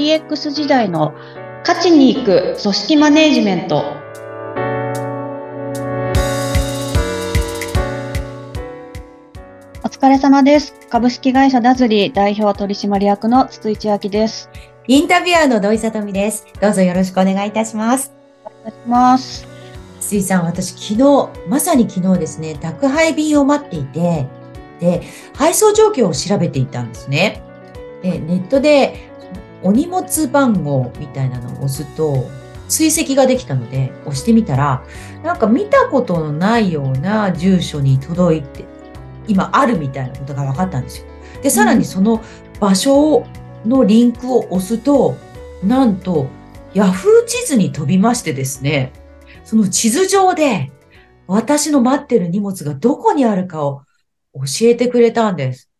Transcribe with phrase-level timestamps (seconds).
[0.00, 1.12] DX 時代の
[1.60, 3.84] 勝ちに行く組織マネジメント。
[9.84, 10.74] お疲れ様です。
[10.88, 14.48] 株式会社ダズリー代表取締役の筒井千明です。
[14.86, 16.46] インタビュアーの土井さとみです。
[16.58, 18.10] どうぞよろしくお願いいたします。
[18.46, 19.46] お願いします。
[20.00, 24.26] 筒井さん私昨日まさに昨日ですね宅配便を待っていて
[24.80, 25.02] で
[25.34, 27.42] 配送状況を調べていたんですね。
[28.02, 29.09] でネットで
[29.62, 32.28] お荷物番号みたいなのを押すと
[32.68, 34.84] 追跡ができたので押してみたら
[35.22, 38.64] なんか見たことのないような住所に届いて
[39.26, 41.06] 今あるみたいなことが分かったんですよ。
[41.42, 42.22] でさらにその
[42.60, 43.26] 場所
[43.64, 45.16] のリンクを押すと
[45.62, 46.28] なんと
[46.74, 48.92] Yahoo 地図に飛びましてですね
[49.44, 50.70] その地図上で
[51.26, 53.82] 私の待ってる荷物がどこにあるかを
[54.34, 55.70] 教えてくれたんです。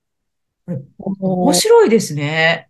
[0.66, 0.78] これ
[1.20, 2.69] 面白いですね。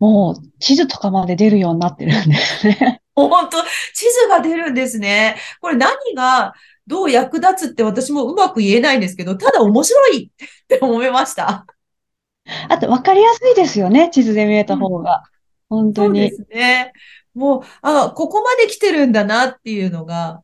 [0.00, 3.02] もう地図とかまで出るようになってるんですね。
[3.14, 3.62] 本当
[3.94, 5.36] 地図が出るんですね。
[5.60, 6.54] これ何が
[6.86, 11.66] どう役立つって私もうまく言えないんですけど、ただ面白いって思いました。
[12.68, 15.22] あと分かりやすいですよね、地図で見えた方が。
[15.68, 16.30] うん、本当に。
[16.30, 16.92] そうですね。
[17.34, 20.42] もう、あ、ここまで来てるんだなっていうのが、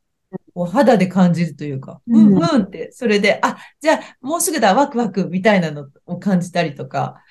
[0.55, 7.23] こう肌で感じるというか、うん、うんって、それで、あ、じゃあもうすぐだ、ワクワクみたいなのを感じたりとか、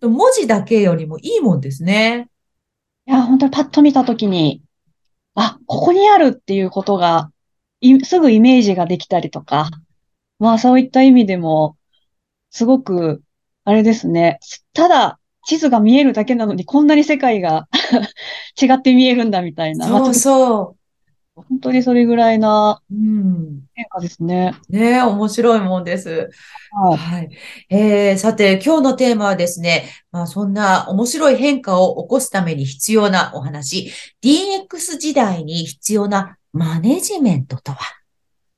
[0.00, 2.28] 文字だけよりもいいもんですね。
[3.06, 4.62] いや、本当にパッと見たときに、
[5.34, 7.30] あ、ここにあるっていうことが、
[8.04, 9.70] すぐイメージができたりとか、
[10.38, 11.76] まあそういった意味でも、
[12.50, 13.22] すごく、
[13.64, 14.38] あれですね。
[14.72, 17.68] ただ、地図が見えるだけなのに、こんなに世界が
[18.60, 19.86] 違って見えるんだみたいな。
[19.86, 20.75] そうそう。
[21.36, 24.54] 本当にそれぐらいな変化ですね。
[24.70, 26.30] うん、ね面白いもんです。
[26.72, 26.96] はい。
[26.96, 27.30] はい、
[27.68, 37.78] えー、さて、今日のテーマはですね、まあ、そんな面白い変化を起こすために必要なお話、DX 時代に必要なマネジメントとは？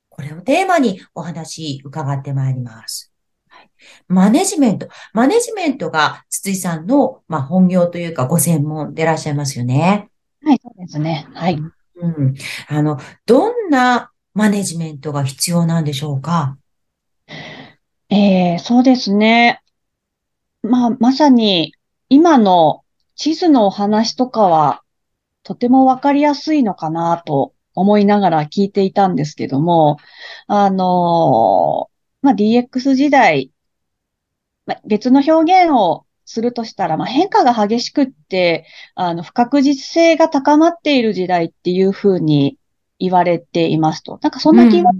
[0.07, 3.11] これをテーマにお話伺ってまいります。
[4.07, 4.87] マネジメント。
[5.13, 10.09] マネジメントが筒井さんの、まあ、本業というかご専門でいらっしゃいますよね。
[10.45, 11.27] はい、そうですね。
[11.33, 11.61] はい。
[12.01, 12.35] うん。
[12.67, 16.57] あの、どんなマネジメントが必要なんでしょうか？
[18.09, 19.61] えー、そうですね。
[20.61, 21.73] まあ、まさに
[22.09, 22.83] 今の
[23.15, 24.81] 地図のお話とかは
[25.43, 29.97] とてもわかりやすいのかなと思いながら聞いていたんですけども、
[30.47, 31.89] あの
[32.21, 33.51] まあ、DX 時代、
[34.65, 42.57] ま、別の表現をするとしたら、まあ、変化が激しくって、あの、不確実性が高まっている時代っていうふうに
[42.99, 44.19] 言われていますと。
[44.21, 44.91] なんかそんな気が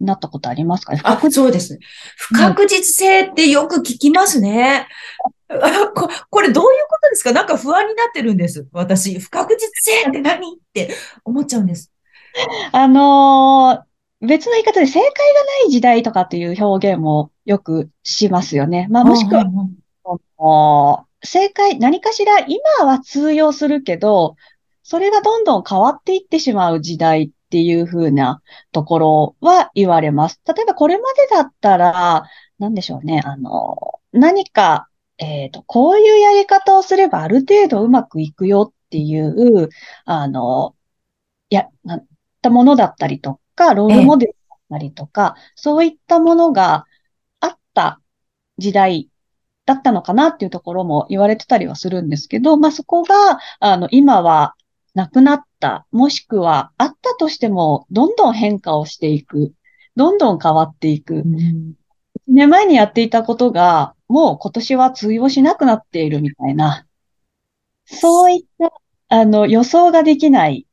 [0.00, 0.94] なったことありますか？
[0.94, 1.78] ねあ、そうです。
[2.16, 4.88] 不確実性ってよく聞きますね。
[5.94, 7.32] ここれどういうことですか？
[7.32, 8.66] なんか不安になってるんです。
[8.72, 9.20] 私。
[9.20, 10.56] 不確実性って何？
[10.56, 10.90] って
[11.24, 11.92] 思っちゃうんです。
[12.72, 18.88] あのー、別の言い方で正解がない時代とかっていう表現もよくしますよね。
[18.90, 19.44] まあもしくは、
[21.22, 24.36] 正解、何かしら今は通用するけど、
[24.82, 28.42] それがどんどん変わっていってしまう時代っていうふうな
[28.72, 30.40] ところは言われます。
[30.46, 32.24] 例えばこれまでだったら、
[32.58, 39.68] なんでしょうね、あの、何か、えっ、ー、と、こういうやり方をすればある程度うまくいくよっていう、
[40.04, 40.74] あの、
[41.50, 42.06] や、なっ
[42.40, 46.86] たものだったりとか、ロールモデルだったりとか、そういったものが
[47.40, 48.00] あった
[48.58, 49.10] 時代
[49.64, 54.54] だったのかなっていうところも言われてたりはするんですけど、まあ、そこが、あの、今は
[54.94, 59.54] なくなった、もしくはあったとしても、どんどん変化をしていく、
[59.96, 61.16] どんどん変わっていく。
[61.16, 61.74] うん、1
[62.28, 66.86] 年前にやっていたことが、もう今年は通用しなくなっているみたいな、
[67.86, 68.72] そういった、
[69.08, 70.66] あの、予想ができない、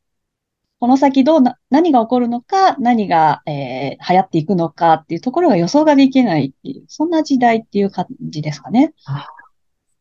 [0.79, 8.93] この先どうな、何が起こるのか、何が、えー、流行っていくのかっていうところが予想ができないっていう、そんな時代っていう感じですかね。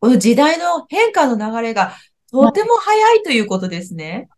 [0.01, 1.95] この時代の変化の流れが
[2.31, 4.29] とても早いということですね。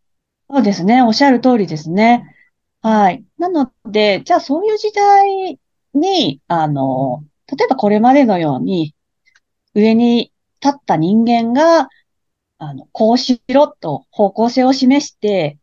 [0.48, 1.02] そうですね。
[1.02, 2.24] おっしゃる通りですね。
[2.80, 3.22] はい。
[3.38, 5.60] なので、じゃあそういう時代
[5.92, 8.94] に、あの、例えばこれまでのように、
[9.74, 10.32] 上に
[10.62, 11.88] 立った人間が、
[12.56, 15.58] あの、こうしろと方向性を示して、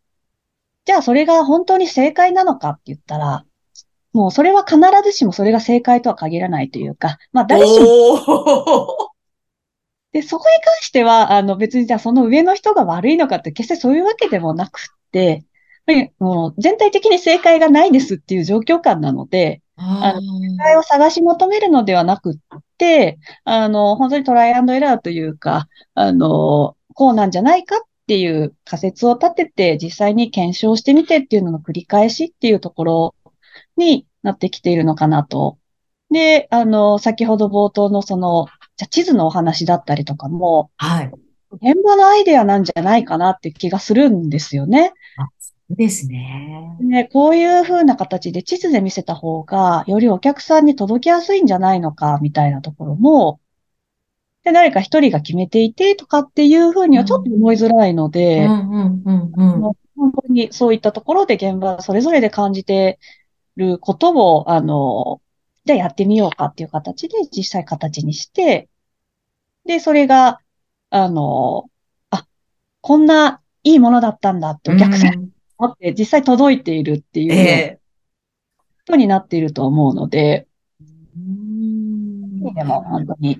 [0.87, 3.43] じゃあそれが本当に正解なのかって言ったら、
[4.13, 7.85] もうそれは必ずしもそれが正解とは限らないというか、まあ誰しも、
[10.13, 15.43] で、そこに関しては、あの、別にじゃあその上の人が悪いのかって決してそういうわけでもなくって、
[16.19, 22.37] もう全体的に正解がないですっていう状況感なので、ああの、正解を探し求めるのではなくっ
[22.77, 27.75] て、あの、本当にトライアンドエラーというか、あの、こうなんじゃないか
[28.07, 33.15] っていう仮説を立てて、実際に検証してみてっていうのの繰り返しっていうところ
[33.75, 35.57] になってきているのかなと。
[36.09, 41.11] で、あの、先ほど冒頭のその、じゃ地図のお話だったりとかも、はい。
[41.51, 44.93] 現場のアイデアなんじゃないかなって気がするんですよね。
[45.17, 46.77] あ、そうですね。
[46.79, 53.41] ね、こういう風な形で地図で見せた方が、よりお客さんに届きやすいんじゃないのか、みたいなところも、
[54.47, 58.47] で、誰か一人が決めていてとかっていう風にはちょっと思いづらいのうん、で。
[58.47, 59.75] 本
[60.11, 62.99] 当にそういったところで現場それぞれで感じて
[63.57, 65.21] ることを、あの、
[65.65, 68.69] じゃあやってみようかっていう形で実際形にして、
[69.65, 70.39] で、それが、
[70.91, 71.65] あの、
[72.09, 72.25] あ、
[72.79, 75.29] こんないいものだったんだってうお客さんにん。
[75.57, 77.79] 思って実際届いているっていうええ
[78.85, 80.47] ことになっていると思うので、
[80.79, 82.53] うん。
[82.53, 83.39] でも本当に、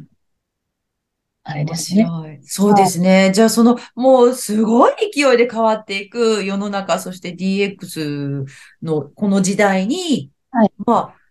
[1.50, 2.14] あれで面すね。
[2.42, 2.92] そうではい。
[2.92, 3.32] すね。
[3.34, 8.46] じゃあ、その、もう、すごい勢いで変わっていく世の中、そして DX
[8.82, 10.72] のこの時代に、はい。
[10.86, 11.22] まあ、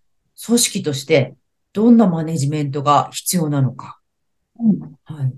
[0.47, 1.37] 組織として
[1.73, 4.01] どんなマネジメントが必要なのか。
[4.59, 5.35] うんはい。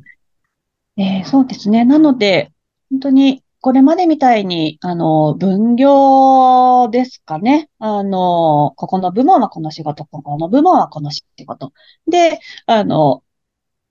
[0.97, 1.85] えーそうですね。
[1.85, 2.53] なので、
[2.91, 7.71] 本当に、これまでみたいに、あの、分業ですかね。
[7.79, 11.73] あの、ここの部門はこの仕事、ここの部門はこの仕事。
[12.07, 13.23] で、あの、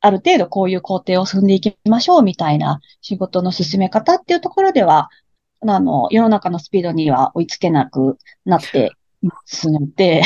[0.07, 5.09] ある程度こういう工程を進んでいきましょうみたいな仕事の進め方っていうところでは、
[5.61, 10.21] あの、世の中のスピードには追いつけなくなっていますので、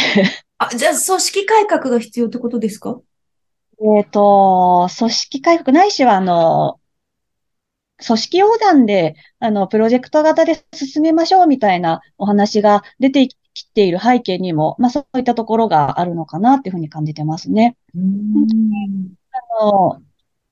[0.59, 2.99] あ、 じゃあ、組織改革が必要ってことですか？
[3.97, 6.79] えっと、組織改革ないしは、あの、
[8.05, 17.75] 組織横断で、あの、プロジェクト型で進めましょうみたいなお話が出てきている背景にも、まあそういったところがあるのかなっていうふうに感じてますね。
[17.95, 19.13] うーん。
[19.59, 20.01] の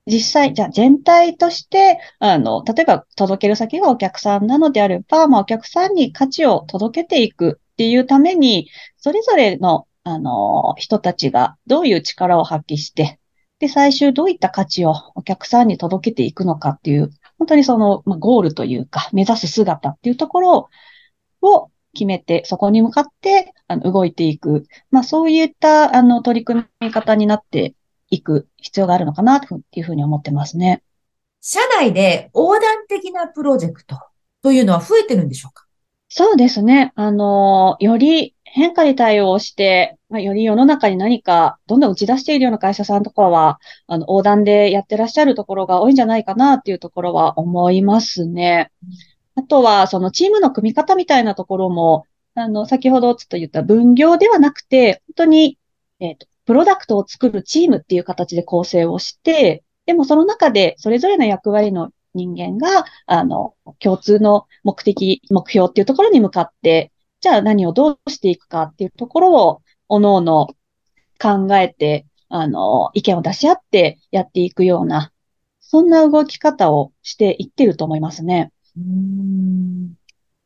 [0.06, 8.68] 実際、じゃあ全体として、あの、例えば届ける先がお客さんなのであれば、まあお客さんに価値を届けていくっていうために、
[8.98, 13.20] それぞれの、あの、人たちがどういう力を発揮して、
[13.58, 20.68] で、最終どういった価値をお客さんに届けていくのかっていう、本当にその、まあ、ゴールというか、目指す姿っていうところ
[21.42, 24.64] を決めて、そこに向かって、あの、動いていく。
[24.90, 27.74] まあ、そういった、あの、取り組み方になって
[28.10, 30.82] いく必要があるのかな、というふうに思ってますね。
[31.40, 33.98] 社内で横断的なプロジェクト
[34.42, 35.64] というのは増えてるんでしょうか？
[36.08, 36.92] そうですね。
[36.96, 48.72] あの、より変化に対応して、まあ、より世の中に何かどんどん打ち出しているような会社さんとかは、あの、横断でやってらっしゃるところが多いんじゃないかなっていうところは思いますね。
[49.36, 55.58] あとは、そのチームの組み方みたいなところも、あの、先ほどちょっと言った分業ではなくて、本当に、
[56.00, 70.48] えっと、プロダクトを作るチームっていう形で構成をして、でもその中でそれぞれの役割の人間が、あの、共通の目的、目標っていうところに向かって、じゃあ何をどうしていくかっていうところを、おのおの
[71.20, 75.12] 考えて、あの、意見を出し合ってやっていくような、
[75.60, 78.50] そんな動き方をしていってると思いますね。
[78.76, 79.94] うーん。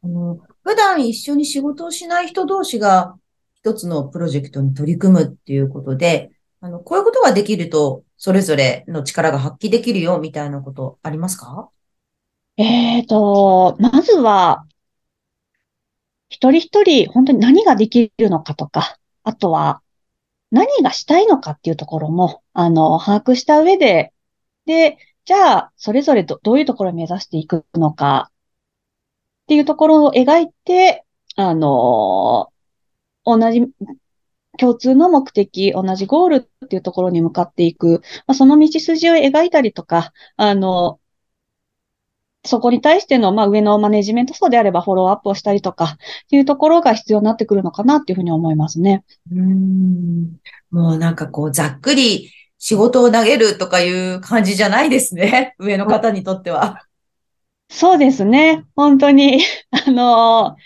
[0.03, 3.17] あの、普段一緒に仕事をしない人同士が
[3.65, 11.71] 一つのプロジェクトに取り組むっていうことで、あの、こういうことができると、それぞれの力が発揮できるよ、みたいなことありますか？
[12.59, 14.67] えーと、まずは、
[16.29, 19.81] 一人一人、本当に何ができるのかとか、あとは、
[20.51, 24.13] 何がしたいのかっていうところも、あの、把握した上で、
[24.67, 32.51] で、じゃあ、それぞれど、どういうところを目指していくのかっていうところを描いて、あの、
[33.25, 33.63] 同じ、
[34.59, 41.01] 共通の目的、同じゴールっていうところに向かっていく、まあ、その道筋を描いたりとか、あの、
[42.47, 49.03] そこに対しての、まあ、上のマネジメント層であればフォローアップをしたりとか、っていうところが必要になってくるのかなっていうふうに思いますね。
[49.33, 50.37] うーん。
[50.71, 55.55] もうなんかこう、ざっくり仕事を投げるとかいう感じじゃないですね。
[55.59, 56.83] 上の方にとっては。
[57.71, 58.67] そうですね。
[58.77, 59.41] 本当に、
[59.87, 60.57] あの、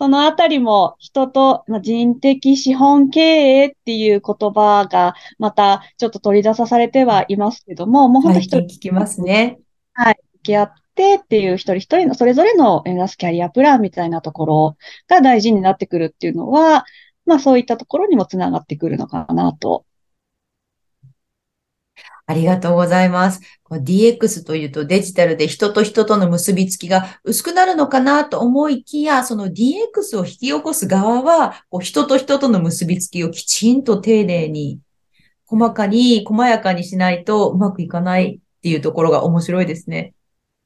[0.00, 9.58] そのあたりも人と、まあ、人的資本経営っていう言葉がまたちょっと取り出されてはいますけども、もう本当人近聞きますね。
[9.92, 14.76] はい、向き合ってっていう一人一人のそれぞれの目指すキャリアプランみたいなところ
[15.06, 16.86] が大事になってくるっていうのは、
[17.26, 19.84] まあそういったところにもつながってくるのかなと。
[22.30, 23.40] ありがとうございます。
[23.70, 34.78] DX というとデジタルで人と人との結びつきが薄くなるのかなと思いきや、その DX を引き起こす側は、こう人と人との結びつきをきちんと丁寧に、
[35.46, 40.14] 細かに、細やかにしないとうまくいかないっていうところが面白いですね。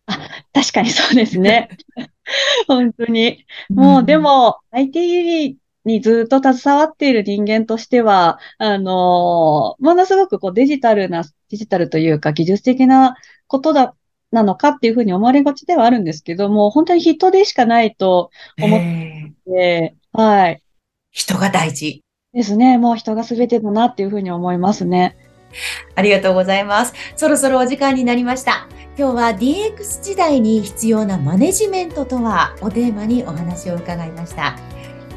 [0.04, 0.18] あ、
[0.52, 1.71] 確かにそうですね。
[2.68, 3.47] 本当に。
[3.71, 13.94] もう、でも、IT にずっと携わっている人間としては、あの、ものすごくこうデジタルな、デジタルというか技術的なことだ、
[14.32, 18.30] なのかっていうふうに思われがちではあるんですけども、本当に人でしかないと
[18.61, 20.62] 思ってて、はい。
[21.12, 22.02] 人が大事。
[22.32, 22.76] ですね。
[22.78, 25.16] もう人が全てだなっていうふうに思いますね。
[25.94, 26.94] ありがとうございます。
[27.14, 28.66] そろそろお時間になりました。
[28.99, 34.56] 今日は DX 時代に必要なマネジメントとはをテーマにお話を伺いました。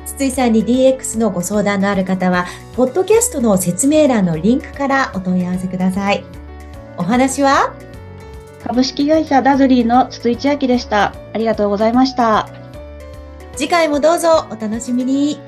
[0.08, 2.46] 筒井さんに DX のご相談のある方は、
[2.76, 6.24] ポッドキャストの説明欄のリンクからお問い合わせください。
[6.98, 7.74] お話は？
[8.64, 11.14] 株式会社ダズリーの筒井千明でした。
[11.34, 12.50] ありがとうございました。
[13.56, 15.47] 次回もどうぞお楽しみに。